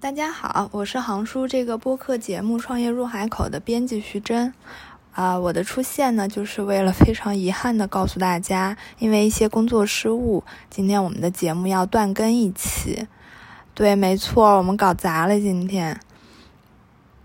[0.00, 4.54] 大家好，我是航叔这个播客节目《创业入海口》的编辑徐真。
[5.12, 13.08] 啊，我的出现呢，就是为了非常遗憾的告诉大家，因为一些工作失误，今天我们的节目要断更一期。
[13.74, 15.98] 对，没错，我们搞砸了今天。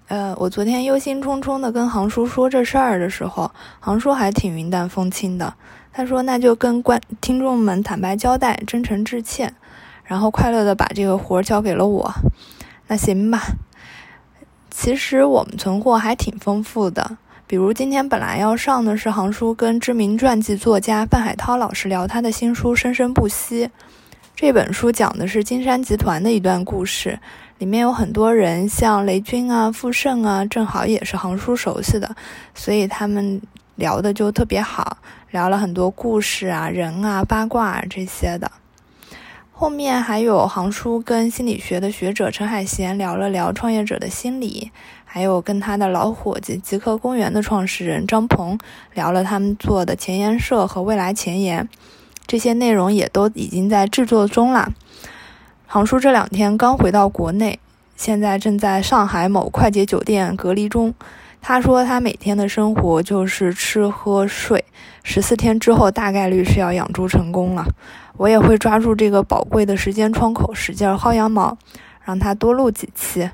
[0.08, 5.54] 呃，我昨天忧心忡忡的跟航叔说这事儿的时候，航叔还挺云淡风轻的。
[5.92, 9.54] 他说：“那就跟观听众们坦白交代，真诚致歉。”
[10.04, 12.14] 然后快乐的把这个活儿交给了我。
[12.88, 13.42] 那行吧。
[14.70, 17.18] 其实我们存货还挺丰富的。
[17.46, 23.68] 比如今天本来要上的是航叔跟知名传记作家范海涛老师聊他的新书《生生不息》。
[24.36, 27.20] 这本书讲的是金山集团的一段故事，
[27.60, 32.16] 里面有很多人，像雷军啊、傅盛啊，正好也是航叔熟悉的，
[32.56, 33.40] 所以他们
[33.76, 34.98] 聊的就特别好，
[35.30, 38.52] 聊了很多故事啊、人啊、八卦啊这些的。
[39.64, 44.70] 后面还有航叔跟心理学的学者陈海贤聊了聊创业者的心理。
[45.06, 48.60] 还有跟他的老伙计极客公园的创始人张鹏
[48.94, 51.70] 聊了他们做的前沿社和未来前沿，
[52.28, 54.70] 这些内容也都已经在制作中啦。
[55.66, 57.58] 航叔这两天刚回到国内，
[57.96, 60.94] 现在正在上海某快捷酒店隔离中。
[61.46, 64.64] 他说他每天的生活就是吃喝睡，
[65.04, 67.68] 十四天之后大概率是要养猪成功了。
[68.16, 71.58] 我也会抓住这个宝贵的时间窗口，使劲薅羊毛，
[72.06, 73.30] 让他多录几期。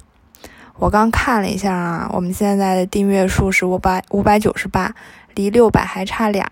[0.79, 4.95] 我刚看了一下啊，我们现在的订阅数是五百五百九十八，
[5.35, 6.51] 离六百还差俩，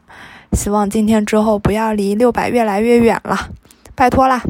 [0.51, 3.49] 希望今天之后不要离六百越来越远了，
[3.95, 4.43] 拜托啦。